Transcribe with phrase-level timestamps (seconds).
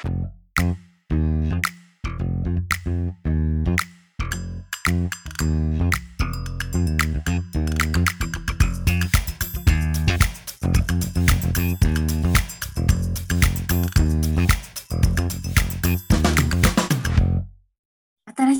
[0.00, 0.14] 新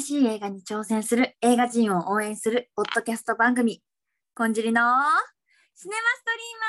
[0.01, 3.81] しい映画に挑戦する映画人を応援するポッドキャスト番組
[4.35, 4.83] 「こんじりの
[5.77, 6.67] シネマストリーマ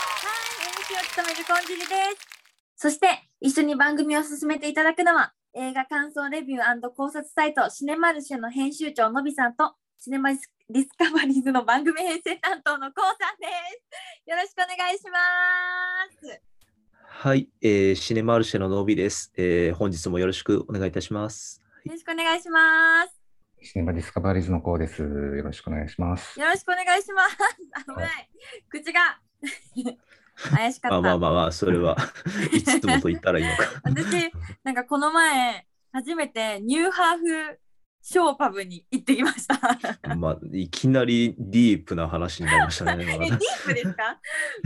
[0.00, 1.86] ー」はい MC を務めるこんじりで
[2.18, 2.41] す。
[2.82, 3.06] そして
[3.40, 13.46] 一緒に番組を進めていただくのは映画感想レビュー考察サイトシネマルシェの編集長のびさんとシネマディスカバリーズの番組編成担当のこうさんで
[14.26, 15.20] すよろしくお願いしま
[16.28, 16.42] す
[17.06, 21.62] はい、えーシネマルシェののびです、えー本日もよろしくお願いいたします。
[21.84, 23.14] よろしくお願いします
[23.62, 25.02] シネマディスカバリーズのコウです。
[25.02, 25.08] よ
[25.44, 26.40] ろしくお願いします。
[26.40, 27.36] よろしくお願いします。
[27.86, 28.28] 危ない。
[28.68, 29.20] 口が
[30.50, 31.00] 怪しかった。
[31.00, 31.96] まあまあまあまあ、それは
[32.52, 33.64] いつもと言ったらいいのか。
[33.84, 34.32] 私、
[34.64, 37.60] なんかこの前、初めてニューハーフ
[38.04, 40.16] ショーパブに行ってきました。
[40.16, 43.04] まあ、いきなりディープな話になりましたね。
[43.08, 44.20] え、今ディープですか？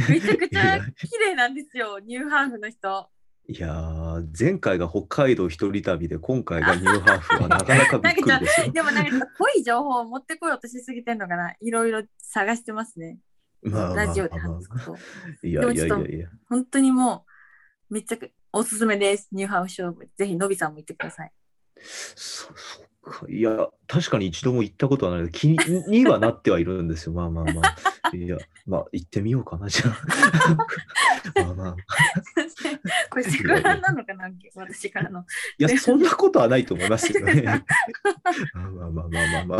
[0.08, 3.08] めちゃくちゃ綺麗なんですよ、ニューハーフの人。
[3.48, 8.72] いやー、前回が北海道一人旅で、今回がニューハーフはなかなかびっくりですよ。
[8.72, 11.55] で もなんか濃い情報を持ってこようとしすぎてんのかな。
[11.61, 13.18] いろいろ探してますね。
[13.70, 14.97] まあラジオでまあ話すこと。
[15.47, 16.28] いやいやいやいや。
[16.48, 17.25] 本当にも
[17.91, 19.28] う、めっちゃくおすすめです。
[19.33, 20.11] ニューハーフショーパブ。
[20.17, 21.33] ぜひ、のびさんも行ってください。
[21.83, 25.58] そそっかいや、確かに一度も行ったことはない気に
[25.89, 27.12] にはなってはいるんですよ。
[27.12, 28.17] まあまあまあ。
[28.17, 29.91] いや、まあ行ってみようかな、じゃ
[31.36, 31.45] あ。
[31.45, 31.77] ま あまあ。
[33.11, 35.25] これセクハラなのかな私からの。
[35.58, 37.42] いや、そんなことはないと思いますけどね。
[37.42, 37.61] まあ
[38.55, 39.58] まあまあまあまあまあ。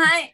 [0.00, 0.32] はい。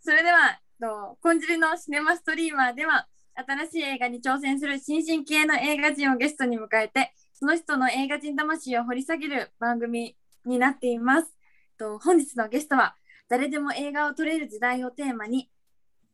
[0.00, 11.34] それでは、とコンジリのシネマストリーマーでは、新しい映画に挑戦する新進気鋭の映画人をゲストに迎えて、その人の映画人魂を掘り下げる番組になっています。
[11.78, 12.94] と本日のゲストは、
[13.28, 15.50] 誰でも映画を撮れる時代をテーマに、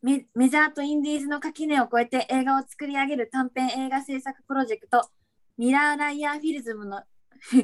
[0.02, 5.10] メメジャーとインディーズの垣根を越えて映画を作り上げる短編映画制作プロジェクト、
[5.58, 7.02] ミラーライヤーフィルズムの
[7.40, 7.56] フ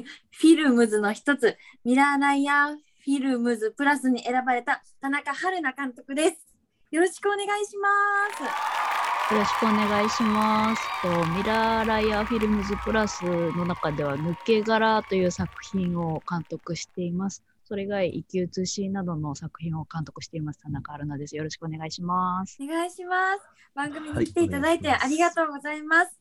[0.43, 6.56] ィルムズの一つ、ミラーライヤーフィルムズプラスに選ばれた田中春菜監督です。
[6.89, 7.89] よろしくお願いしま
[8.37, 9.33] す。
[9.33, 10.81] よろしくお願いします。
[11.01, 17.43] とミラーライアーフィルムズプラスの中では抜け殻という作品を監督しています。
[17.65, 20.61] それ以外、生き写しなどの作品を監督しています。
[20.61, 21.35] 田中春菜です。
[21.35, 22.57] よろしくお願いします。
[22.61, 23.41] お願いします。
[23.75, 26.17] 番組に来ていただいてはいありがとうございます。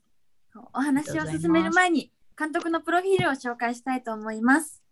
[0.75, 4.82] お話を進める前に監督のプロフィールを紹介したいと思います。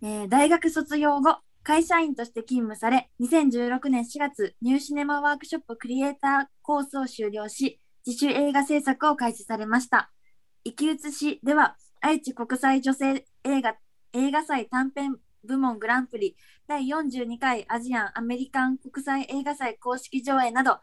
[0.00, 10.10] えー大学卒業後、会社員として勤務され、2016年4月、ニューシネマワークショップクリエイターコースを修了し、自主映画制作を開始されました。
[10.64, 13.76] 生き写しでは、愛知国際女性映画
[14.12, 16.36] 映画祭短編部門グランプリ
[16.66, 20.80] 第42回アジアン・アメリカン国際映画祭公式上映など、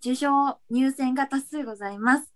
[0.00, 2.32] 受賞入選が多数ございます。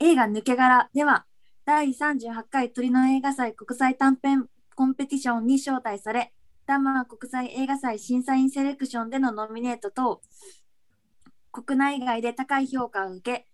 [0.00, 1.26] 映画抜け殻では、
[1.64, 6.32] 第38回鳥の映画祭国際短編コンペティションに招待され、
[6.68, 10.20] ダマー国際映画祭審査員セレクションでのノミネートと、
[11.50, 13.48] 国内外で高い評価を受け、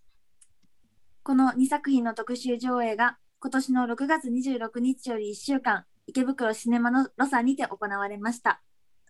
[1.22, 8.60] この2作品の特集上映が今年の6月26日より1週間、池袋シネマのロサにて行われました。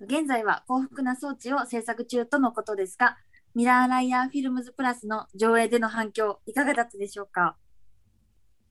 [0.03, 3.17] 現在は幸福な装置を制作中とのことですが、
[3.55, 7.57] ミラーライヤーフィルムズプラスの上映での反響、いかがだったでしょうか？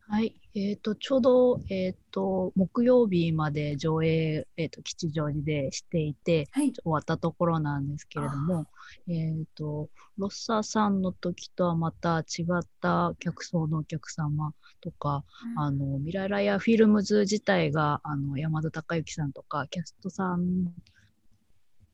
[0.08, 0.36] はい。
[0.56, 6.74] えっ、と、ちょうど、えっ、と、木曜日まで上映、えっ、と、吉祥寺でしていて、はい。
[6.74, 8.68] 終わったところなんですけれども、
[9.08, 15.24] えっ、と、ロッサさんの時とはまた違った客層のお客様とか、
[15.58, 20.74] あの、ミラーライアーフィルムズ自体が、あの、山田孝之さんとか、キャストさん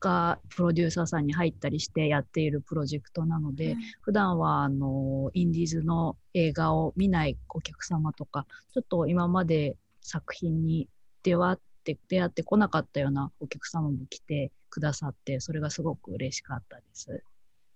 [0.00, 10.88] がプロデューサーさんに入ったりしてやっているプロジェクトなので、普段はあのインディーズの映画を見ないお客様とかちょっと今まで作品に
[11.22, 17.22] 出会って出会ってこなかったようなお客様も来てくださってそれがすごく嬉しかったです。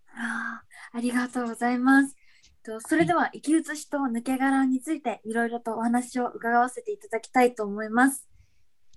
[0.09, 2.17] あーありがとうございます。
[2.65, 8.27] とそれでは、生き写しと抜け殻についていろいろとお話を伺わせていただきたいと思います。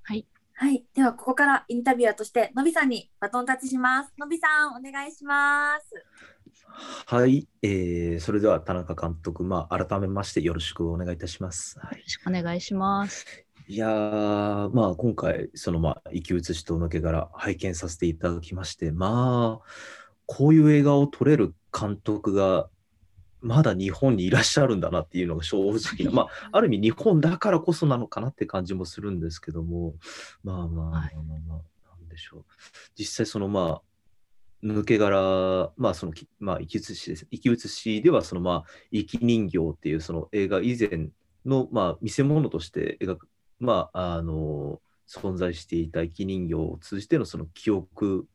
[0.04, 0.26] はい。
[0.60, 0.84] はい。
[0.96, 4.14] では、ここからインタビュアーとして、のびさんにバトンタッチします。
[4.18, 5.86] のびさん、お願いします。
[7.06, 11.80] はい、えーそれでは田中監督、まあ、改めましてよろしくお願いいたします。
[11.80, 13.28] はいよろしくお願いします。
[13.68, 19.68] いやー、まあ、今回、その、まあ、生き写しと抜け殻、拝見させていただきまして、まあ、
[20.26, 22.68] こういう映画を撮れる監督が
[23.42, 29.94] まだ日本にいらっしゃるんだなっていうのが正直な、まあ、ある意味日本だからこそなのかなって感じもするんですけども、
[30.44, 31.02] まあまあまあまあ
[31.48, 32.46] まあ、なんでしょう。
[32.98, 33.82] 実際そのまあ、
[34.64, 37.28] 抜け殻、まあその、まあ、生き写しです。
[37.32, 41.10] 生き写しでは、そのまあ、生き人形っていうその映画以前
[41.46, 43.30] の、まあ、見せ物として描く、
[43.60, 48.28] まあ、あの、存在していた生き人形を通じてのその記憶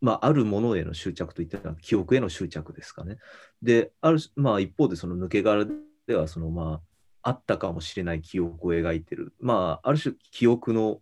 [0.00, 3.18] まあ、あるものへの執着といったら記憶への執着ですかね。
[3.62, 5.66] で、ある、まあ、一方でその抜け殻
[6.06, 6.80] では、そのま
[7.22, 9.34] あ、あったかもしれない記憶を描いてる。
[9.40, 11.00] まあ、ある種記憶の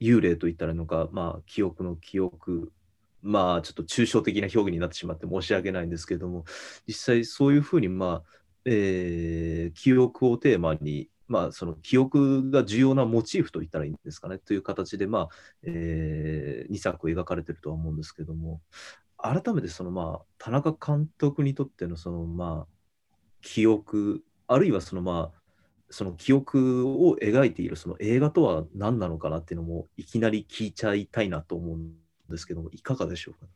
[0.00, 2.72] 幽霊といったらのか、まあ、記憶の記憶、
[3.22, 6.44] まあ、ちょっと抽象的な表現になってしまって申し訳ないんですけども、
[6.86, 8.30] 実際そういうふうに、まあ、
[8.64, 14.38] えー、記憶をテーマにまあ、その記憶が重要なモチーフといったらいいんですかね。
[14.38, 15.28] という形で、まあ
[15.62, 18.60] えー、2作描かれてるとは思うんですけども。
[19.18, 25.40] 改めてその、まあ、田中監督にとってのその、まあ、記憶あるいはその、まあ、
[25.88, 31.94] その記憶を描いているその映画とは何なのかなっていうのもいきなり聞いちゃいたいなと思うん
[32.28, 33.46] ですけどもいかがでしょうか？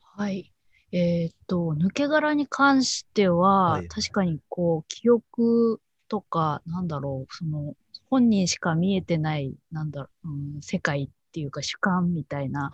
[0.00, 0.52] はい。
[0.90, 7.74] えー、っと抜け殻に関しては、はい、確かにこう記憶とか、なんだろう、その、
[8.10, 12.70] 本人しか見えてない、なんだろう、うん、世界っていうか主観みたいな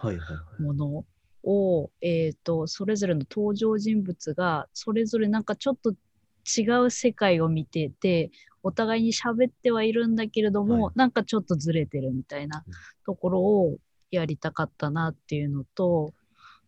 [0.60, 1.04] もの
[1.42, 5.92] を、えっ、と、それぞれの登場人物が、それぞれなんかちょっと
[6.44, 8.31] 違う世界を見てて、
[8.62, 12.64] お互いに喋ってはいるんだけれども、はい、なんかちょっとずれてるみたいな
[13.04, 13.76] ところを
[14.10, 16.14] やりたかったなっていうのと、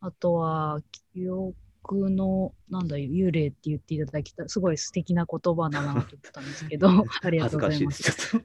[0.01, 0.81] あとは、
[1.15, 1.55] 記憶
[1.89, 6.89] 僕の、なんだ、幽霊って言っていただきたすごい素敵な言葉だなと思ったんですけど、
[7.23, 8.03] ありがとうございます。
[8.03, 8.43] す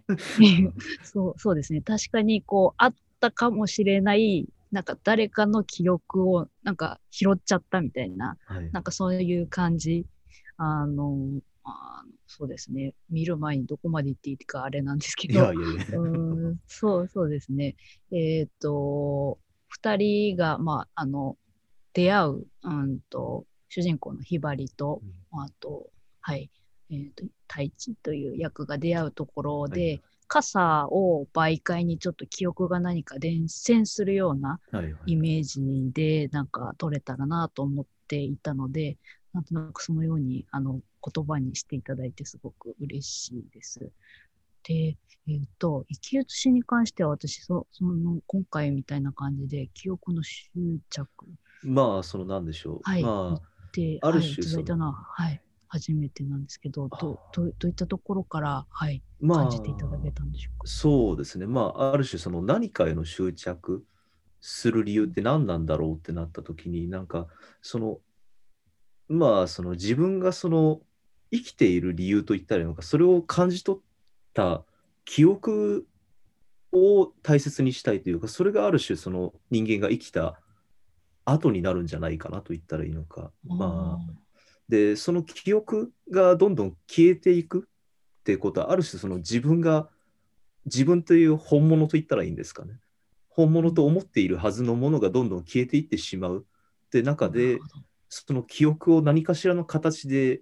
[1.03, 1.81] そうそうですね。
[1.81, 10.05] 確かに、こう、あったかもしれない、なんか誰かの記憶をなんか拾っちゃったみたいな、はい、なんかそういう感じ。
[10.57, 12.93] あの、あそうですね。
[13.09, 17.75] 見る前にどこまで行っていいかあれなんですけど、うんそうそうですね。
[18.11, 21.37] えっ、ー、と、二人が、まあ、あの、
[21.93, 25.01] 出会う、うんと、主人公のひばりと、
[25.33, 25.89] うん、あと、
[26.19, 26.49] はい、
[26.89, 34.59] えーと、太一という役が出会うところで、はい、傘を媒介にちょっと記憶が何か伝染するような
[35.05, 38.97] イメージでなんか撮れたらなと思っていたので、
[39.33, 43.91] なんとなくそのようにあの言葉にしていただいてすごく嬉しいです。
[44.63, 44.97] で、
[45.27, 50.49] えっ、ー、と、生き写しに関しては私そ、その今回みたいな感じで記憶の執
[50.89, 51.07] 着
[51.63, 52.79] まあ、そのなんでしょう。
[52.83, 53.03] はい。
[53.03, 60.67] まあ、で、ある種、はい、いは、はい、初めてなんですけど、どどどういったところから、はい、まあ、感じていただけたんでしょうか？
[60.67, 61.45] そうですね。
[61.45, 63.85] まあ、ある種、その何かへの執着
[64.41, 67.27] する理由って何なんだろうってなった時に、なんか、
[67.61, 67.99] その、
[69.07, 70.81] まあ、その自分がその
[71.31, 73.81] 生きている理由といったらいいのか、それを感じ取っ
[74.33, 74.65] た
[75.05, 75.87] 記憶
[76.73, 80.40] を大切にしたいというか、それがある種、その人間が生きた
[81.31, 83.31] 後になるんじゃないかなと言ったらいいのか。
[83.43, 84.13] まあ、
[84.69, 87.67] で、その記憶がどんどん消えていく
[88.19, 89.89] っていうことは、ある種その自分が、
[90.65, 92.79] 自分という本物と言ったらいいんですかね。
[93.29, 96.45] 本物と思っているはずのものがどんどん消えていってしまう
[96.85, 97.59] って中で、
[98.09, 100.41] その記憶を何かしらの形で、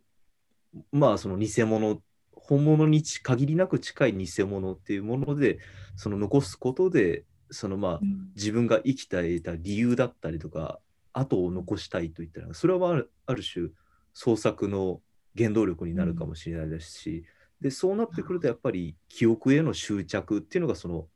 [0.91, 2.01] まあその偽物、
[2.33, 5.60] 本物に限りなく近い偽物っていうもので、
[5.96, 10.79] その残すことで、そのまあ、うん、自分が生きた得た理由だったりとか
[11.13, 13.70] 後を残したいといったらそれはあるある種
[14.13, 15.01] 創作の
[15.38, 17.25] 原動力になるかもしれないですし、
[17.62, 21.08] うん、でそうなってくるとやっぱり記憶への執着っていうのがその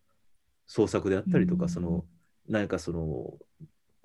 [0.67, 2.05] 創作であったりとか、うん、その
[2.47, 3.33] 何かその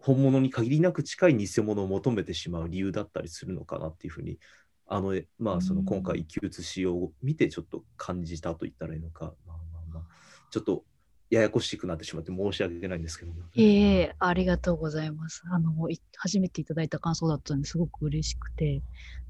[0.00, 4.38] 本物に限りなく近い偽物を求めてしまう理由だったりするのかなっていうふうに
[4.87, 10.04] あのまあその今回生き写しを見てちょっと感じたと言ったらいいのか、まあまあまあ、
[10.50, 10.85] ちょっと
[11.30, 13.32] ややこしくなってしまって申し訳ないんですけど。
[13.56, 15.42] ええー、ありがとうございます。
[15.50, 15.73] あの、
[16.16, 18.82] 初めていただいた感想だったんですごく嬉しくて。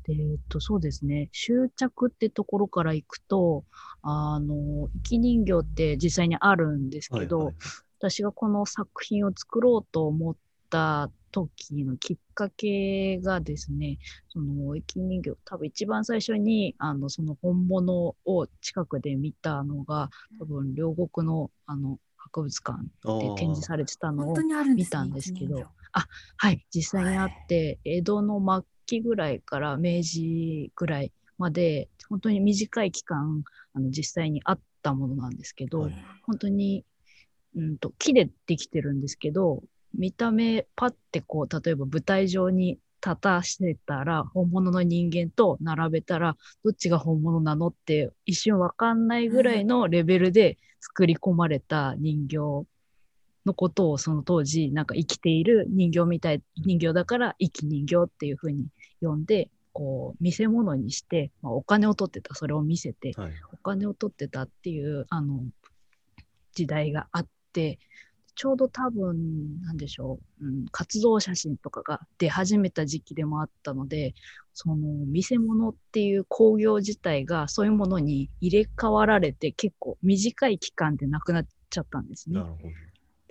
[0.04, 1.28] で、えっと、そうですね。
[1.32, 3.64] 執着ってところからいくと、
[4.02, 7.54] あの、生き人形って実際にあるんですけど、はいはい、
[7.98, 10.36] 私がこの作品を作ろうと思っ
[10.70, 24.36] た時のきっかけがですね、その生き人形、多分一番最初にあのその本物を近くで見たのが、多分両国のあの博物館で展示されてたのを
[24.74, 26.06] 見たんですけど、あ
[26.36, 36.84] はい、実際にあって、江戸の末期ぐらいから明治ぐらいまで、本当に短い期間、あの実際にあったものなんですけど、はい、本当に、
[37.56, 39.62] うんと木でできてるんですけど、
[39.94, 52.36] 見た目パッてこう例えば舞台上に立たせたら、本物の人間と並べたら、どっちが本物なのって一瞬わかんないぐらいのレベルで作り込まれた人形
[53.46, 58.66] のことをその当時、なんか生きている人形みたい、人形だから生き人形っていうふうに
[59.00, 63.32] 呼んで、こう見せ物にして、まあ、お金を取ってたそれを見せてはい。
[63.52, 65.40] お金を取ってたっていうあの
[66.52, 67.78] 時代があって
[68.38, 74.14] ちょうど多分なんでしょう、うん、活動写真とかが出始めた時期でもあったので
[74.54, 82.46] その見せ物っていう興行自体がそういうものに入れ替わられて結構短い期間でなくなっちゃったんですねな。
[82.46, 82.68] るほど。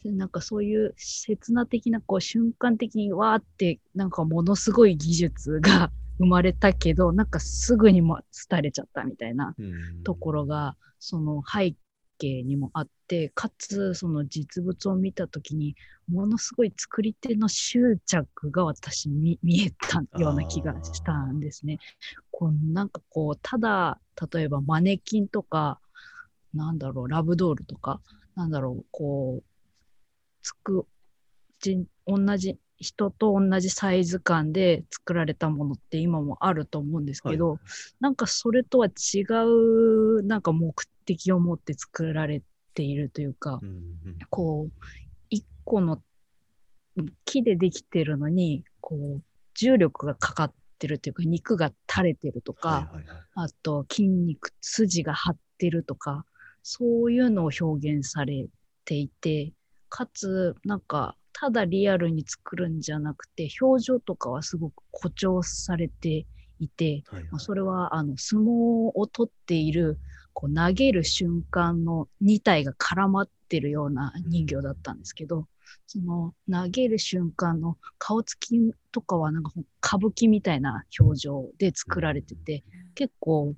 [0.04, 11.76] でなんかそういう刹那的なこう瞬間的にわーってなんかものすごい技術が生まれたけどなんかすぐにも廃れちゃったみたいなうんところがその背
[12.18, 15.76] 景にもあってかつその実物を見た時に
[16.10, 21.80] ものすごい作り手の執着が私に見えたような気がしたんですね。
[22.32, 24.00] こうなんかこうただ
[24.32, 25.80] 例えばマネキンとか
[26.54, 28.02] なんだろうラブドールとか
[28.36, 29.44] なんだろうこう
[30.42, 30.86] つく
[31.60, 37.60] じ同じ人と同じサイズ感で作られたものって今もあると思うんですけど、はい
[38.00, 40.74] なんかそれとは違うなんか目
[41.08, 42.44] 的を持って作られ
[42.76, 43.86] ているというか、うんうん
[44.30, 44.72] こう
[45.30, 46.02] 一個の
[46.98, 49.24] うん木でできてるのにこう
[49.56, 53.18] 重力がかかってるというか肉が垂れてるとか、はいはいはい。
[53.36, 56.26] あと筋肉筋が張ってるとか
[56.62, 58.48] そういうのを表現され
[58.86, 59.54] ていて
[59.90, 66.26] かつなんかただリアルに作るんじゃなくて表情とかはすごく誇張されて
[66.60, 67.32] いて、はいはい。
[67.32, 70.00] まあそれはあの相撲を取っている
[70.40, 75.48] こう投げる瞬間の2体が絡まってるような人形だったんですけど、
[75.88, 79.52] その投げる瞬間の顔つきとかはなんか
[79.84, 82.64] 歌舞伎みたいな表情で作られてて、
[82.94, 83.56] 結構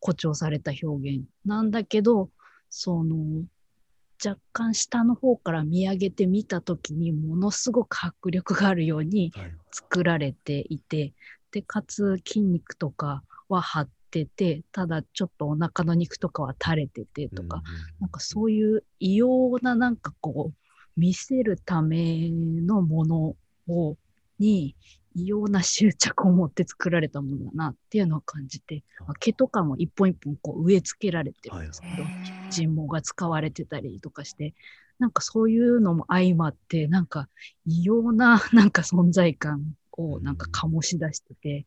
[0.00, 2.30] 誇張された表現なんだけど
[2.70, 3.44] その
[4.24, 9.52] 若干下の方から見上げてみた時にものすごく迫力があるようにはい。
[9.70, 11.12] 作られていて
[11.50, 17.62] でかつ筋肉とかは張っててただちょっとお腹の肉とかは垂れててとか、
[17.98, 23.96] なんかそういう異様ななんかこう見せるためのものを
[24.38, 24.76] に
[25.14, 32.04] 異様な執着を持って作られたものだなっていうのを感じて、まあ毛とかも一本一本こう植え付けられてるんですけど、
[32.50, 34.54] 人毛が使われてたりとかして
[34.98, 37.28] なんかそういうのも相まってなんか
[37.66, 41.66] 異様ななんか存在感をなんか醸し出してて、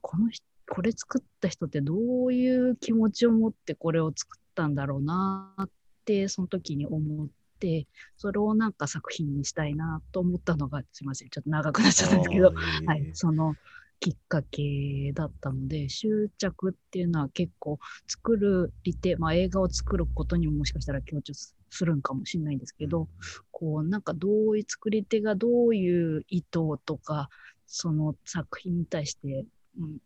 [0.00, 1.94] この人これ作った人ってど
[2.26, 5.68] ういう気持ちを持ってこれを作ったんだろうなっ
[6.04, 7.28] てその時に思っ
[7.60, 11.28] てそれをなんか作品にしたいなと思ったのがすいません。
[11.30, 12.52] ちょっと長くなっちゃったんですけど、
[12.86, 13.54] はい、その
[14.00, 21.54] きっかけだったので執着っていうのは結構作る利手、まあ、映画を作ることにももしかしたら強調す
[21.84, 23.08] るんかもしれないんですけど、
[23.50, 26.46] こうなんかどういう作り手がどういう意図
[26.84, 27.30] とか
[27.66, 29.46] その作品に対して、
[29.78, 29.98] うん、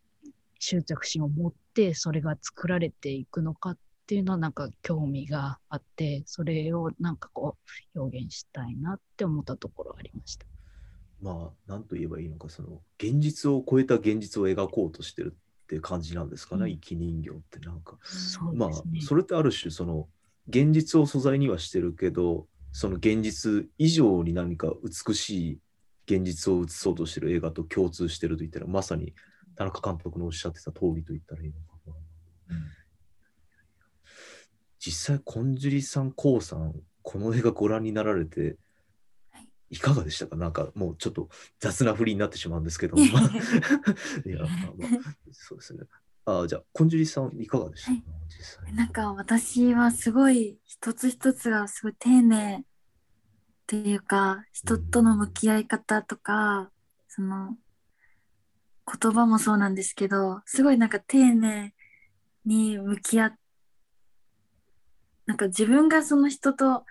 [0.61, 7.57] 執着心を持ってそれが作られていくのかっていうのはなんか興味があってそれをなんかこ
[7.95, 10.47] う表現したいなって思ったところはありました。
[11.23, 17.99] まあ、なんと言えばいいのか、その、現実を超えた現実を描こうとしてるって感じなんですかね、うん生き人形ってなんか。
[18.03, 18.71] そうまあ
[19.03, 20.09] それってある種、その、
[20.49, 25.59] 現実を素材にはしてるけど、その現実以上に何か美しい
[26.07, 29.15] 現実を映そうとしてる映画と共通してると言ったら、まさに
[29.61, 31.95] 田中監督のおっしゃってた通りと言ったらいいのかな。
[34.79, 38.57] 実際、コンジュリさん、コウさん、この映画ご覧になられて
[39.31, 40.37] はい、いかがでしたか？
[40.37, 43.05] なんかもうちょっと雑な振りになってしまうんですけども。
[43.13, 43.23] まあ
[44.27, 45.81] いや、まあまあ、そうですね。
[46.25, 48.75] あじゃあ、コンジュリさん、いかがでしたか、はい実際。
[48.75, 52.65] なんか私はすごい一つ一つがすごい丁寧っ
[53.67, 56.71] ていうか人との向き合い方とか
[57.09, 57.59] その
[59.01, 61.75] 言葉もそうなんですけどすごいなんか丁寧
[62.45, 63.35] に向き合っ
[65.31, 66.85] なんか自分がその人と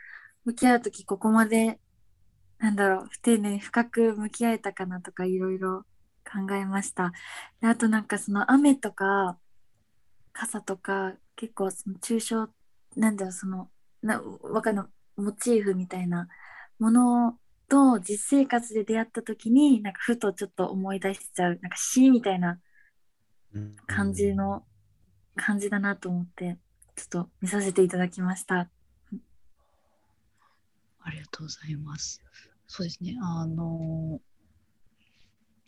[0.45, 1.77] 向き合う時ここまで
[2.57, 5.83] なんだろう不丁寧に深く向き合えたかなとかいろいろ
[6.23, 7.11] 考えました。
[7.61, 9.37] であとなんかその雨とか
[10.31, 12.49] 傘とか結構その抽象
[12.95, 13.69] なんだろうその
[14.01, 16.29] なわかんないモチーフみたいな
[16.79, 17.37] もの
[17.69, 22.59] と実生活で出会った時になんかふとちょっと思い出しちゃうなんか詩みたいな
[23.87, 24.63] 感じの
[25.35, 26.57] 感じだなと思って
[26.95, 28.69] ちょっと見させていただきました。
[31.01, 32.21] ありがとうございます。
[32.67, 33.17] そうですね。
[33.21, 34.19] あの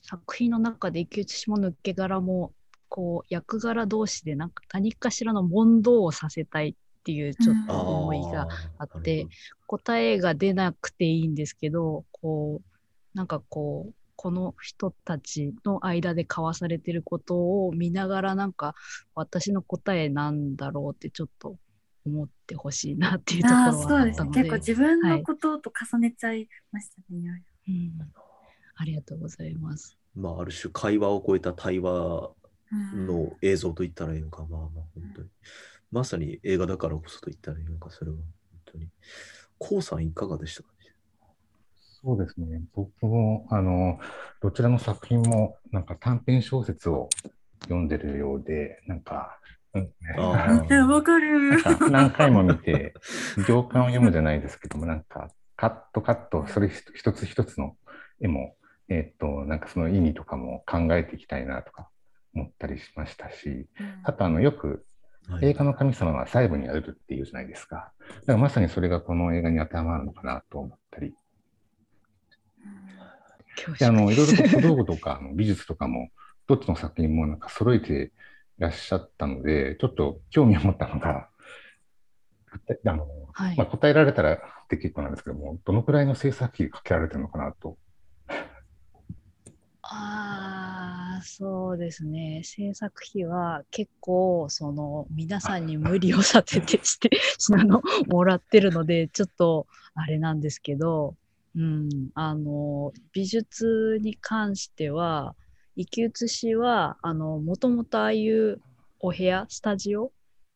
[0.04, 2.54] 作品の中で生き写しも抜け殻も
[2.90, 9.28] こう役柄同士でなんか何かしらの問答をさせたいっていうちょっと思いがあって、
[9.66, 18.76] 答えが出なくていいんですけどこうなんかこうこの人たちの間で交わされてることを見ながらなんか
[19.16, 21.58] 私の答えなんだろうってちょっと
[22.06, 24.30] 思ってほしいなっていうところああ、はそうですね。
[24.32, 27.20] 結構自分のことと重ねちゃいましたね。
[27.20, 28.12] いろいうん
[28.76, 29.98] ありがとうございます。
[30.16, 32.32] まあ、ある種会話を超えた対話
[32.72, 35.30] の映像と言ったらいいのか、まあまあ本当に。
[35.92, 38.26] まさに映画だからこそと言ったらいいのか、それは本
[38.66, 38.88] 当に。
[39.58, 40.70] こうさんいかがでしたか？
[42.04, 42.64] そうですね。
[42.74, 44.00] 僕も、あの、
[44.42, 47.10] どちらの作品も、なんか短編小説を
[47.66, 49.38] 読んでるようで、なんか、
[49.76, 51.62] うん、わかる。
[51.62, 52.96] なんか何回も見て、
[53.48, 57.78] 行間を読むじゃないですけども、なんか、カットカット、それ一つ一つの
[58.20, 58.56] 絵も、
[58.90, 61.88] えっと、なんかその意味とかも考えていきたいなとか
[62.34, 63.68] 思ったりしましたし、
[64.04, 64.80] あと、あの、よくはい
[65.42, 67.94] 映画の神様は細部にあるっていうじゃないですか。
[68.08, 71.16] だからまさにそれがこの映画に当てはまるのかなと思ったり、
[73.56, 73.92] 恐で、あ縮。
[73.92, 76.10] の、いろいろと小道具とか美術とかも、
[76.48, 78.12] どっちの作品もなんか揃えて
[78.60, 81.30] いらっしゃったので、ちょっと興味を持ったのが、
[82.86, 83.56] あの、はい。
[83.56, 87.78] まあ、答えられたらって結構なんですけども、どのくらいの制作費かけられてるのかなと。
[89.84, 90.41] ああ、
[91.22, 92.42] そうですね。
[92.44, 97.10] 制作費は結構、その、皆さんに無理をさせてして、
[97.54, 101.16] あの、もらってるので、ちょっと、あれなんですけど、
[101.56, 105.36] うん、あの、美術に関しては、
[105.78, 108.62] 生き写しは、あの、もともとああいう
[109.00, 110.12] お部屋、スタジオ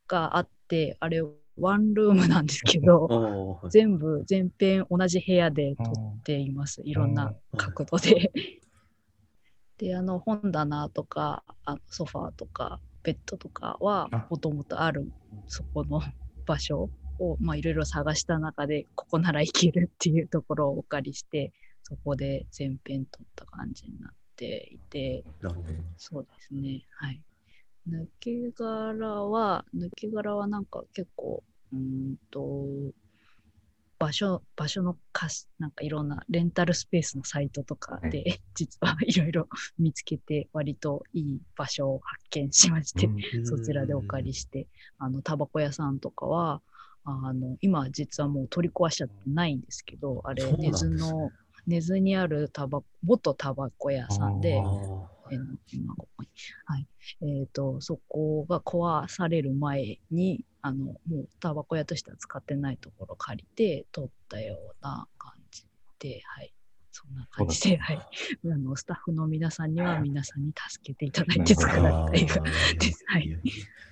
[0.08, 1.22] があって、あれ、
[1.58, 6.82] ワンルームなんですけど、全部、全編同じ部屋で撮っています。
[6.84, 8.32] いろんな角度で。
[9.78, 14.28] で、あの本棚とかあのソファーとかベッドとかはあ。
[14.30, 15.12] もともとある
[15.48, 16.02] そこの
[16.46, 16.90] 場所
[17.20, 25.24] をまあいろいろ探した中でここなら行けるっていうところをお借りしてそこで全編撮った感じになっていて。
[25.42, 25.68] なるほど。
[25.98, 26.84] そうですね。
[26.92, 27.22] はい。
[27.88, 32.66] 抜け殻は抜け殻はなんか結構うーんと
[33.98, 39.48] 場所、場所の貸し、なんかいろんなレンタルスペースのサイトとかで、は 実はいろいろ
[39.80, 43.10] 見つけて、割といい場所を発見しまして、
[43.46, 46.62] そちらでお借りして、あの、タバコ屋さんとかは、
[47.04, 51.32] あの、今実はもう取り壊しちゃってないんですけど、あれ根津の、
[51.68, 54.62] 根津にあるタバ元タバコ屋さんで
[55.32, 55.40] えー
[55.74, 56.30] 今ここに。
[56.66, 56.88] はい。
[57.22, 65.66] えっ、と、そこが壊される前に、あの、もうタバコ屋としては使ってないところ借りて撮ったような感じ
[66.00, 66.54] で、はい。
[66.92, 67.98] そんな感じで、はい。
[67.98, 72.42] あの、スタッフの皆さんには皆さんに助けていただいて作られた映画
[72.80, 73.04] です。
[73.08, 73.40] はい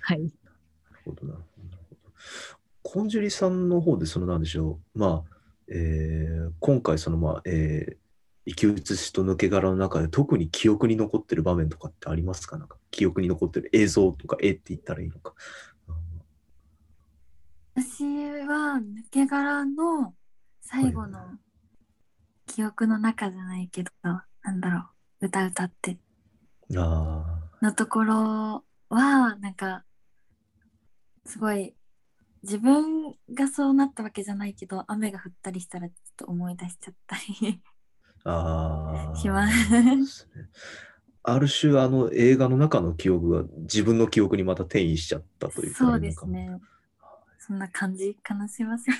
[0.00, 0.20] はい。
[0.20, 0.30] なる
[1.04, 1.68] ほど、なるほど。
[1.68, 2.12] なるほど
[2.82, 5.36] コンジュリさんの方で、そのなんでしょう、まあ、
[5.68, 7.96] えー今回、そのまあ、えー
[8.46, 12.58] 生き写しと抜け殻の中で特に記憶に残ってる場面とかってありますか？
[12.58, 15.34] なんか記憶に残ってる映像とか絵って言ったらいいのか。
[17.76, 20.14] 私は抜け殻の
[20.60, 21.18] 最後の
[22.46, 25.98] 記憶の中じゃないけど、なんだろう、歌歌って
[26.76, 29.84] あのところは、なんか、
[31.26, 31.74] すごい、
[32.42, 37.60] 自分がそうなったわけじゃないけど、雨が降ったりしたらちょっと思い出しちゃったり。
[38.24, 39.16] あ、ああ。
[39.16, 40.28] します
[41.26, 46.26] ある種、あの映画の中の記憶が自分の記憶にまた転移しちゃったというかそうです。
[46.26, 46.50] ね。
[47.38, 48.96] そんな感じかなしますよ。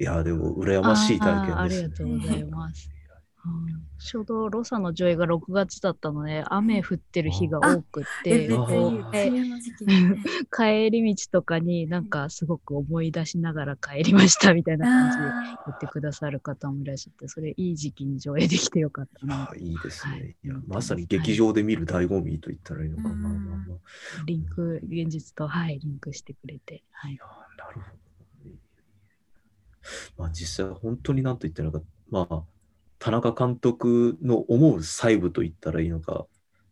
[0.00, 1.52] いや、でも、羨ましい体験です、ね。
[1.52, 2.99] あーありがとうございます。
[3.44, 8.48] うんちょうどロサの上映が6月だったので、雨降ってる日が多くって。
[10.50, 19.56] 帰り道とかになんかすごく思い出しながら帰りましたみたいな感じであ言ってくださる方もいらっしゃって、それいい時期に上映できてよかったなあ。
[19.56, 20.12] いいですね。
[20.12, 23.10] はいいやまさに劇場で見る醍醐味と言ったらいいのかな。
[23.10, 23.78] うんまあまあまあ
[24.24, 26.82] リンク、現実と、はい、リンクしてくれて。
[26.90, 27.24] はいいや、
[27.58, 28.00] なるほど。
[30.16, 31.70] まあ実際本当になんと言ったら
[32.10, 32.42] まあ、
[33.00, 36.26] 田中監督の思う細部と言ったらいいのか、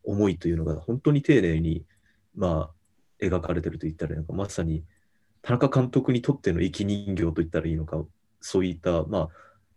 [0.04, 1.84] 思いというのが本当に丁寧に、
[2.36, 2.70] ま
[3.20, 4.84] あ、描かれてると言ったらいいのか、まさに
[5.42, 8.04] 田中監督にとっての生き人形と言ったらいいのか、
[8.40, 9.28] そういった、まあ、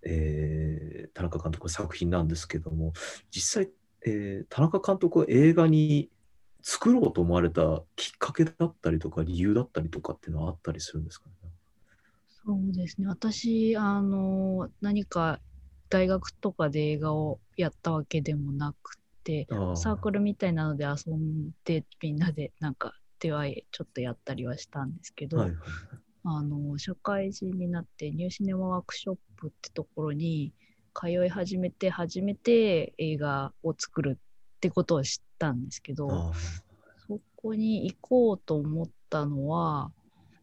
[0.04, 2.94] えー田中監督の作品なんですけども、
[3.32, 3.70] 実際、
[4.06, 6.10] えー田中監督は映画に
[6.62, 11.50] 作ろうと思われたきっかけだったりとか理由だったりとかっていうのはあったりするんですかね？
[12.46, 13.08] そうですね。
[13.08, 15.40] 私、あの、何か
[15.92, 19.76] 大学とかで映画をやったわけでもなくであー。
[19.76, 25.58] サークルみたいなので遊んでみんなでなんか出会いちょっとやったりはしたんですけど、はいはい
[26.24, 30.54] あの社会人になってニューシネマワークショップってところに
[30.94, 36.32] 通い始めて初めて映画を作るってことを知ったんですけどあ
[37.08, 39.92] そこに行こうと思ったのは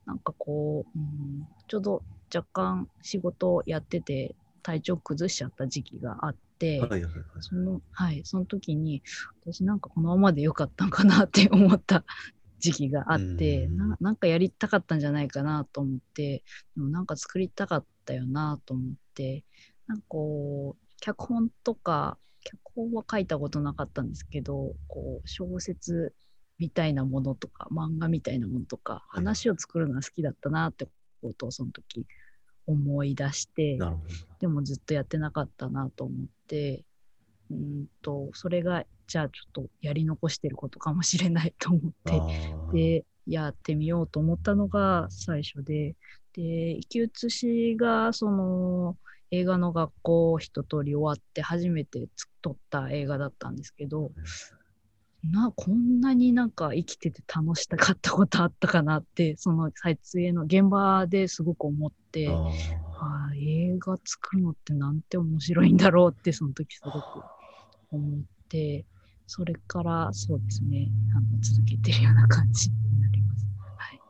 [0.05, 2.03] なんかこう、うん、ちょうど
[2.35, 4.35] 若干仕事をやってて
[4.69, 7.23] 体調崩しちゃった時期があって、ーはいはいはい。
[7.41, 9.03] そのはい、その時に
[9.41, 12.05] 私なんかこのままでよかったんかなって思った
[12.59, 13.77] 時期があってうん。
[13.79, 16.45] ななんかやりたかったんじゃないかなと思って
[16.77, 19.43] でもなんか作りたかったよなと思って
[19.87, 26.13] なんかこう脚本とか脚本は書いたことなかったんですけどこう小説
[26.59, 29.25] みたいなものとか漫画みたいなものとかはい。
[29.25, 30.87] 話を作るのが好きだったなって
[31.23, 32.07] ことをその時
[32.69, 33.79] 思い出して
[34.41, 36.85] でもずっとやってなかったなと思って、
[37.51, 42.29] うんと、それが、じゃあちょっとやり残してることかもしれないと思っど。
[42.73, 45.97] て、で、やってみようと思ったのが最初で、
[46.35, 48.97] で、生き写しが、その、
[49.31, 52.09] 映画の学校を一通り終わって初めて
[52.41, 54.11] 撮った映画だったんですけど、
[55.25, 62.89] な、こんなになんか生きてて楽しかったことあったかなって、その撮影の現場ですごく思って、あー。
[63.01, 66.97] ああ映画作るのってなんて面白いんだろうってその時すごく
[67.93, 68.85] 思って
[69.27, 73.47] それからそうですねあの続けてるような感じになります。
[73.77, 74.01] はい、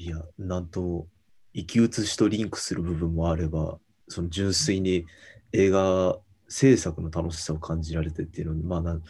[0.00, 1.06] いや、なんと、
[1.54, 5.04] 生き写しとリンクする部分もあれば、その純粋に
[5.52, 6.16] 映画
[6.48, 9.00] 制作の楽しさを感じられてっていうのに、まあな、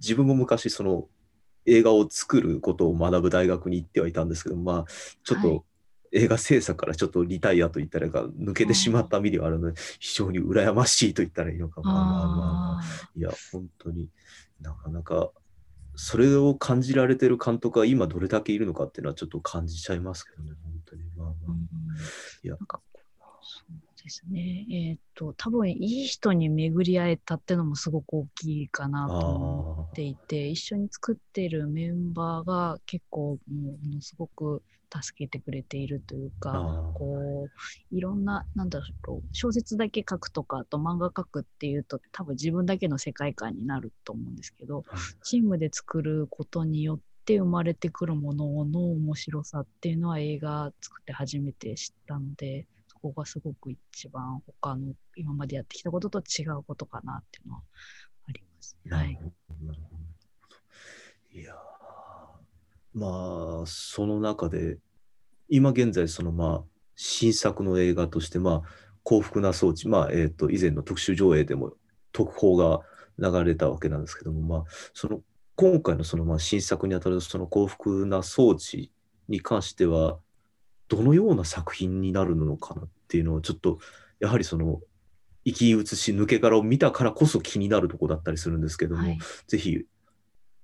[0.00, 1.08] 自分も昔、その
[1.66, 4.84] 映画を作ることを学ぶ大学に行ってはいたんですけど、まあ、
[5.22, 5.50] ちょっはい。
[5.50, 5.64] と
[6.12, 12.82] 映画制作からちょっとリタイアと言ったら抜けてしまった身ではあるので、非常に羨ましいと言ったらいいのか、まあまあまあ。
[13.14, 14.08] いや、本当に
[14.60, 15.30] なかなか、
[15.96, 21.02] それを感じられてる監督が今どれだけいるのかっていうのはちょっと感じちゃいますけどね、本当に。
[21.16, 21.56] まあまあ。
[22.42, 22.56] いや。
[22.56, 22.87] なんかそう
[24.08, 24.66] ですね。
[24.70, 37.48] えっ、と多分いい人に巡り会えたってのもすごく大きいかなと思あっていて一緒に作ってるメンバーが結構ものすごく助けてくれているというかこ
[37.92, 44.98] ういろんななんだろう小説だけ書くとかあと漫画書くっていうと多分自分だけの世界観になると思うんですけどはい。
[45.22, 52.66] チームで作ることによって生まれてくるものの面白さっていうのは映画作って初めて知ったので
[52.98, 57.62] そこがすごく一番他の今までやってきたことと違うことかなっていうのは
[58.28, 58.76] あります。
[58.90, 59.18] はい。
[61.30, 61.58] いやー。
[62.94, 64.78] まあ、その中で、
[65.48, 66.64] 今現在、そのまあ、
[66.96, 68.68] 新作の映画として、まあ、
[69.04, 71.74] 幸福な装置、まあ、えっ、と、以前の特集上映でも
[72.12, 72.80] 特報が
[73.18, 75.20] 流れたわけなんですけども、まあ、その、
[75.54, 78.92] 今回のそのまあ新作にあたるその幸福な装置
[79.28, 80.18] に関しては、
[80.88, 83.78] どのような作品になるのかなっていうのをちょっと、
[84.20, 84.80] やはりその、
[85.44, 89.84] 生き写し抜け殻を見たからこそ気になるところだったりするんですけども、はいぜひ、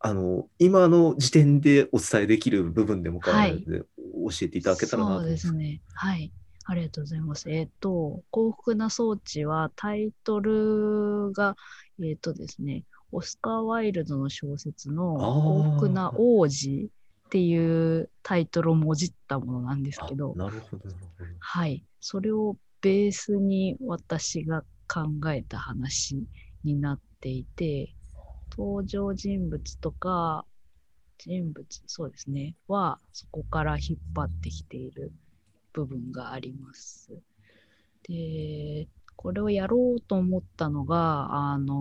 [0.00, 3.87] あの、今の時点でお伝えできる部分でも構わないので、教
[4.42, 5.80] えていただけたらなとそうですね。
[5.94, 6.30] はい。
[6.66, 7.50] ありがとうございます。
[7.50, 11.56] えっ、と、幸福な装置はタイトルが、
[12.02, 16.90] えっ、とですね、オスカー・ワイルドの小説の幸福な王子
[17.35, 21.31] っていうタイトルをもじったものなんですけど、あなるほど、なるほど。
[21.40, 21.85] はい。
[22.01, 26.16] それをベースに私が考えた話
[26.62, 27.92] になっていて、
[28.57, 30.44] 登場人物とか、
[31.18, 35.11] 人物、そうですね、はそこから引っ張ってきている
[35.73, 37.11] 部分があります。
[38.05, 41.75] で、これをやろうと思ったのが、あの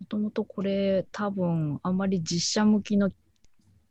[0.00, 3.10] もともとこれ多分あんまり実写向きの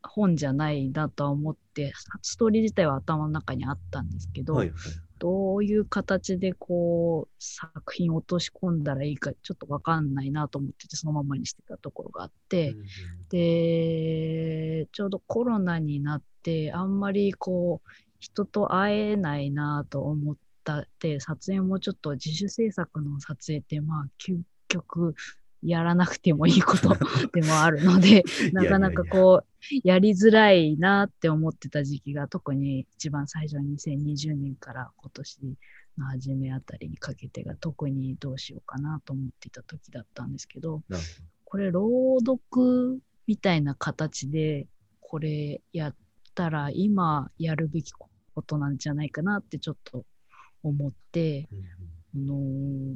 [0.10, 4.76] 本じゃないなとは思って、ストーリー自体は頭の中にあったんですけど、はいはい。
[5.18, 12.86] どういう形でこう作品を落とし込んだらいいかちょっとわかんないなと思っててそのままにしてたところがあって、うんうん
[13.30, 17.89] でちょうどコロナになってあんまりこう
[18.20, 25.15] 人と会えないなと思ったって撮影もちょっと自主制作の撮影ってまあ究極
[25.63, 26.96] やらなくてもいいこと
[27.34, 29.48] でもあるので なかなかこう
[29.84, 35.39] やりづらいなって思ってた時期が特に一番最初に2020年から今年
[35.97, 40.82] の初めあたりにかけてが特にどうしようかなと思っていた時だったんですけど
[41.43, 44.67] これ朗読みたいな形で
[44.99, 45.95] これやっ
[46.34, 48.08] たら今やるべきこ
[48.41, 50.06] となんじゃないかなってちょっと
[50.63, 51.65] 思って、うんうん。
[52.30, 52.36] あの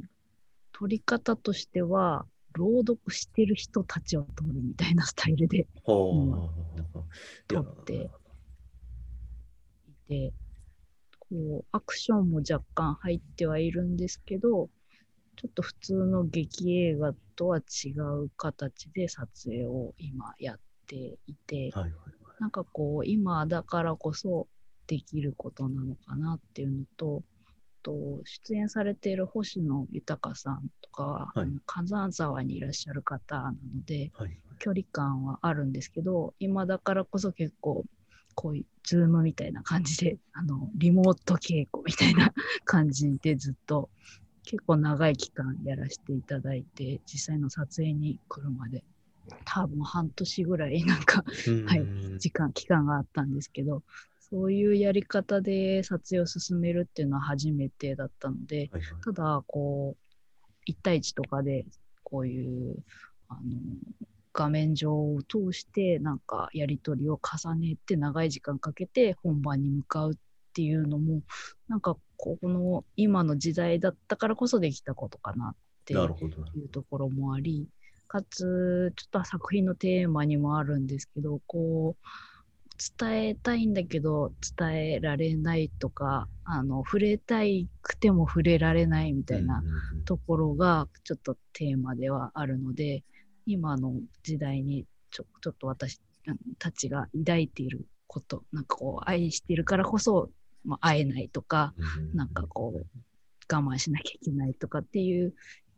[0.80, 6.50] 撮り方としては朗読してる人たちを撮るみたいなスタイルでは
[6.94, 7.04] あ。
[7.48, 8.10] 撮って
[9.88, 10.32] いて、
[11.18, 11.28] こ
[11.62, 14.68] う、アクションも若干入ってはいるんですけど、
[15.36, 21.92] ちょっと普通の劇映画とは違う形で撮影を今やっていて、はいはい
[22.40, 24.48] なんかこう、今だからこそ
[24.86, 27.22] できることなのかなっていうのと、
[27.82, 34.38] と出演されている星野豊さんとかは、はい金沢にいらっしゃる方なので、はい。
[34.58, 37.84] 距離感はあるんですけど、今だからこそ結構、
[38.34, 42.32] こういうズームみたいな感じで、あの、リモート稽古みたいな
[42.64, 43.90] 感じでずっと
[44.44, 48.84] 結構長い期間やらせていただいて、実際の撮影に来るまで、
[49.44, 51.24] 多分半年ぐらいなんか
[51.66, 53.82] はいうん時間、期間があったんですけど、
[54.30, 61.66] そういうやり方で撮影を進めるっていうのは初めてだったので、はいはいただ、こう、1対1とかで、
[62.04, 62.76] こういう、
[63.28, 63.40] あの、
[64.32, 70.16] 画面上を通して、なんか、やり取りを重ねて、長い時間かけて本番に向かうっ
[70.52, 71.22] ていうのも、
[71.66, 75.94] なんか、この、今の時代だったからこそできたことかなって。
[75.94, 75.96] い
[76.64, 77.66] うところもあり、
[78.06, 82.06] かつ、ちょっと作品のテーマにもあるんですけど、こう、
[82.98, 89.62] 伝えたいんだけど伝えられないとか、あの、触れたいくても触れられないみたいな
[90.06, 93.04] ところがちょっとテーマではあるので、
[93.44, 96.00] 今の時代にちょちょっと私
[96.58, 100.30] たちが抱いていること、なんかこう、愛しているからこそ、
[100.64, 102.16] まあ、会えないとか、うん。
[102.16, 102.86] なんかこう、
[103.52, 105.34] 我慢しなきゃいけないとかっていう、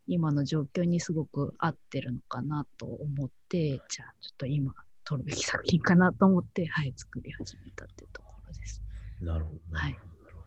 [0.06, 4.74] 今の状況にすごく合ってるのかなと思って、じゃあちょっと今
[5.12, 8.83] 撮るべき作品かなと思って、はい、作り始めたっていうところです。
[9.20, 9.59] なるほど。
[9.79, 10.05] はいなる
[10.37, 10.42] ほ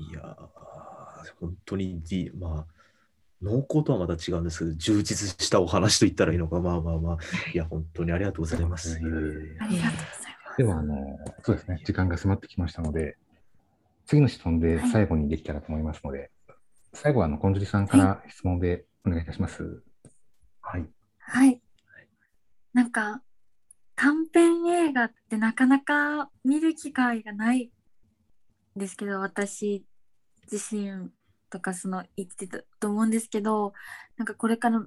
[0.00, 0.02] ど。
[0.02, 2.72] いやー、本当に、D、まあ、
[3.42, 7.18] 濃厚とはまた違うんですけど、充実したお話と言ったらいいのか、まあまあまあ、
[7.52, 8.96] いや、本当にありがとうございます。
[8.96, 10.26] ありがとうございます。
[10.56, 13.18] では、あの、そうですね、時間が迫ってきましたので、
[14.06, 16.30] 次の質問で最後にできたらと思いますので、
[16.94, 19.82] 最後は、あの、コンジュリさんから質問でお願いいたします。
[20.62, 20.86] はい。
[21.18, 21.60] はい。
[22.76, 23.22] なんか、
[23.94, 27.72] 短編映画ってなかなか見る機会がない
[28.76, 29.86] んですけど、私
[30.52, 31.10] 自身
[31.48, 33.72] とかその言ってたと思うんですけど、
[34.18, 34.86] なんかこれから、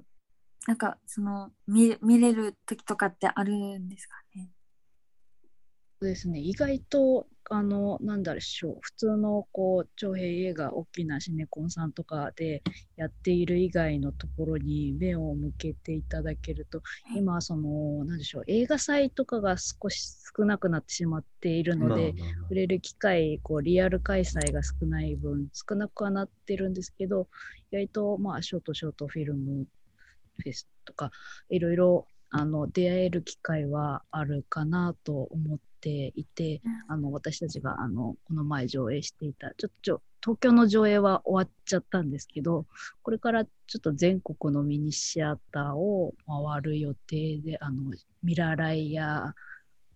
[0.68, 4.52] なんかその見見れる時とかってあるんですかね？
[6.02, 12.62] そうですね、意外と、あの、なんだろう、普通の、こう、長編映画、大きなシネコンさんとかで
[12.96, 16.80] やっている以外のところに目を向けていただけると、
[17.14, 20.00] 今、その、なんでしょう、映画祭とかが少し
[20.34, 27.28] 少なくなってしまっているので、触れる機会、こう、リアル開催が少ない分、少なくはなってるんですけど、
[27.72, 29.66] 意外と、まあ、ショートショートフィルム
[30.38, 31.10] フェスとか、
[31.50, 42.66] いろいろ、あの、出会える機会はあるかなと思っていて、あの、私たちが、あの、この前上映していた、ちょっとちょ、東京の上映は終わっちゃったんですけど、
[43.02, 49.34] これからちょっと全国のミニシアターを回る予定で、あの、ミラーライや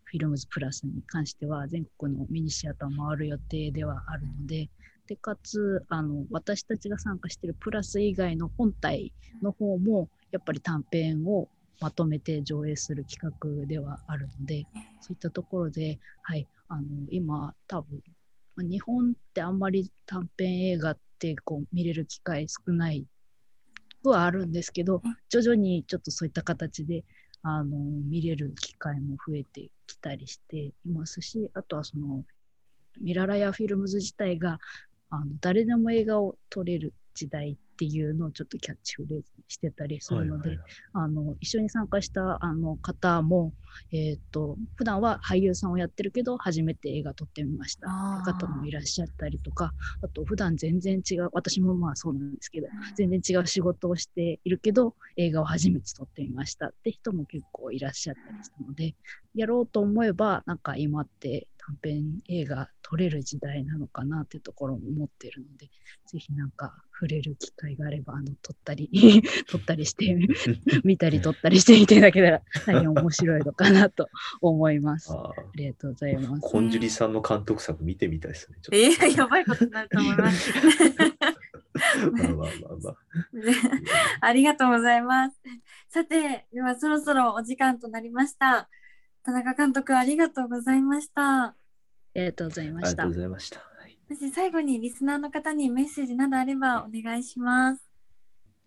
[0.05, 4.71] フィルムズプラスに関しては全国のミニシアターを回る予定ではあるので、
[5.07, 11.49] で、かつ、あの、私たちが参加しているプラス以外の本体の方も、やっぱり短編を
[11.81, 14.67] まとめて上映する企画ではあるので、
[15.01, 18.03] そういったところで、はい、あの、今、多分、
[18.57, 23.07] まあ日本ってあんまり短編映画ってこう見れる機会少ない
[24.05, 27.05] はあるんですけど、徐々にちょっとそういった形で、
[27.43, 32.25] あの、見れる機会も増えてきたりしていますし、あとはその、
[33.01, 34.59] ミララヤフィルムズ自体が、
[35.11, 43.53] あの誰でも映画を撮れる時代っていうのをちょっとキャッチフレーズにしてたりするので、はいはいあの一緒に参加したあの方も、
[43.93, 47.89] えー、と普段は俳優さんをやってるけど初めて映画撮ってみました。
[48.23, 58.95] って方もいらっしゃったりとかあと普段全然違う私もまあそうなんですけど全然違う仕事をしているけど映画を初めて撮ってみましたって人も結構いらっしゃったりしたので
[59.35, 65.71] やろうと思えばなんか今って短編映画撮れる時代なのかなってところも思ってるので
[66.07, 68.91] ぜひなんか触れる機会があればあの撮ったり
[69.49, 70.17] 撮ったりして
[70.85, 74.09] 見たり撮ったりしてみていただけたら大変面白いのかなと
[74.41, 75.13] 思います。
[75.13, 76.41] ありがとうございます。
[76.41, 78.59] コンジュリさんの監督作見てみたいですね。
[78.63, 80.53] ちょっえー、やばいことになると思います。
[80.53, 80.61] と
[82.13, 82.97] まあまあまあまあ。
[84.21, 85.37] ありがとうございます。
[85.89, 88.69] さて、ではそろそろお時間となりました。
[89.25, 91.45] 田中監督、ありがとうございました。
[91.45, 91.55] あ
[92.15, 93.74] りがとうございました
[94.09, 94.29] ありがとう。
[94.29, 94.35] ございまし。
[94.35, 97.83] 最後にリスナーの方にメッセージなどあればお願いします。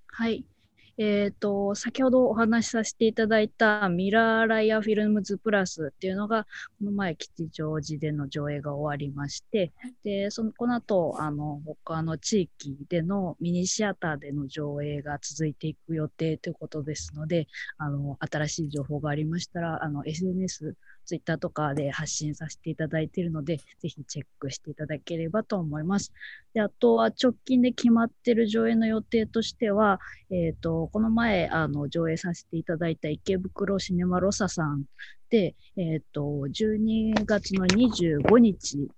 [0.08, 0.45] はい。
[1.00, 6.45] えっ、と、先ほどお話しさせていただいたミラーライアフィルムズプラスっていうのが、
[6.80, 9.73] この前吉祥寺での上映が終わりまして、
[10.04, 17.47] で、その、この後、あの、他の地域でのミニシアターでの上映が続いていく予定ということですので、
[17.78, 20.76] あの、新しい情報がありましたら、あの、SNS、
[21.08, 26.12] ツイッターとかで発信させていただいているので、ぜひチェックしていただければと思います。
[26.54, 34.84] で、あとは直近で決まっている上映の予定としては、えっ、と、この前、あの、上映させていただいた池袋シネマロサさん
[35.30, 38.89] で、えっ、と、12月の25日、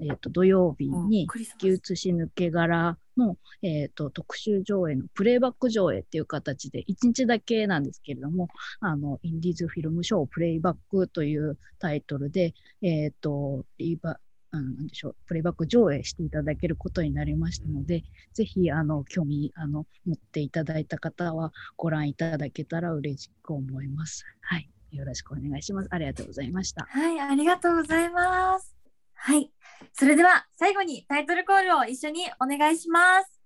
[0.00, 8.48] えっ、と、土曜日に、クリスマス引き写し抜け殻の、えー、と特集上映のプレイバック上映っていう形で1日だけなんですけれども
[8.80, 14.18] あのインディーズフィルムショープレイバックというタイトルで、えー、とリバ
[14.52, 24.26] あのなんでしょうプレイバック上映していただけることになりましたので、ぜひあの興味あの持っていただいた方はご覧いただけたら嬉しく思います。
[24.42, 25.88] はい、よろしくお願いします。
[25.90, 26.86] ありがとうございました。
[26.88, 28.81] はい、ありがとうございます。
[29.24, 29.52] はい。
[29.92, 33.40] それでは最後にタイトルコールを一緒にお願いします。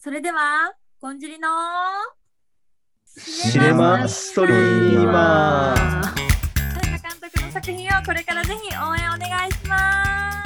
[0.00, 0.72] それでは、
[1.02, 1.50] ゴンジュリの
[3.04, 10.41] シネマストリーマー監督の作品をこれからぜひ応援お願いします。